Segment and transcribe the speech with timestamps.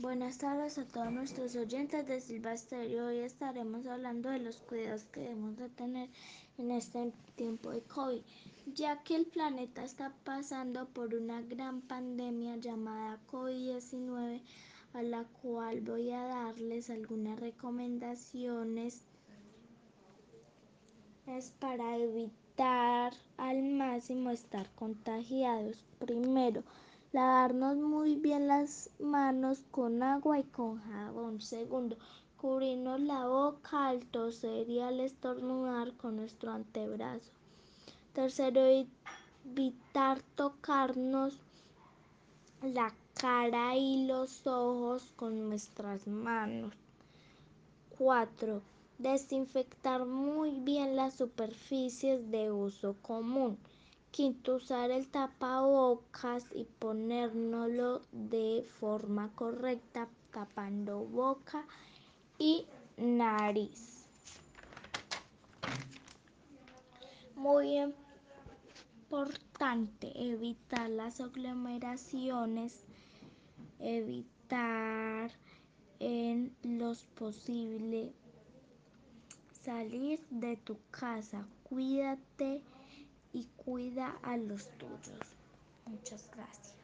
[0.00, 3.06] Buenas tardes a todos nuestros oyentes de Silva Estéreo.
[3.06, 6.10] Hoy estaremos hablando de los cuidados que debemos de tener
[6.58, 8.20] en este tiempo de COVID,
[8.74, 14.42] ya que el planeta está pasando por una gran pandemia llamada COVID-19,
[14.94, 19.04] a la cual voy a darles algunas recomendaciones
[21.28, 25.84] es para evitar al máximo estar contagiados.
[26.00, 26.64] Primero,
[27.14, 31.40] lavarnos muy bien las manos con agua y con jabón.
[31.40, 31.96] Segundo,
[32.36, 37.30] cubrirnos la boca al toser y al estornudar con nuestro antebrazo.
[38.14, 38.60] Tercero,
[39.46, 41.38] evitar tocarnos
[42.62, 46.74] la cara y los ojos con nuestras manos.
[47.96, 48.60] Cuatro,
[48.98, 53.58] Desinfectar muy bien las superficies de uso común.
[54.14, 61.66] Quinto, usar el tapabocas y ponérnoslo de forma correcta, tapando boca
[62.38, 62.64] y
[62.96, 64.06] nariz.
[67.34, 67.76] Muy
[69.10, 72.84] importante evitar las aglomeraciones,
[73.80, 75.32] evitar
[75.98, 78.12] en los posibles
[79.64, 81.48] salir de tu casa.
[81.64, 82.62] Cuídate
[83.64, 85.20] cuida a los tuyos.
[85.86, 86.83] Muchas gracias.